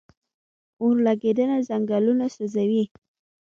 اورلګیدنه 0.81 1.57
ځنګلونه 1.67 2.25
سوځوي 2.35 2.83